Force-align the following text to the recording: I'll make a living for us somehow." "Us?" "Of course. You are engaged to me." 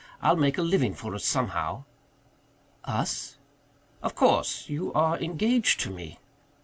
I'll 0.19 0.35
make 0.35 0.57
a 0.57 0.63
living 0.63 0.95
for 0.95 1.13
us 1.13 1.23
somehow." 1.23 1.83
"Us?" 2.85 3.37
"Of 4.01 4.15
course. 4.15 4.67
You 4.67 4.91
are 4.93 5.19
engaged 5.19 5.79
to 5.81 5.91
me." 5.91 6.17